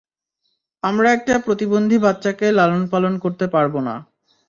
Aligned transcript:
আমরা 0.83 1.07
একটা 1.11 1.33
প্রতিবন্ধী 1.39 1.97
বাচ্চাকে 1.97 2.47
লালন-পালন 2.51 3.13
করতে 3.17 3.45
পারব 3.47 3.73
না। 3.79 3.95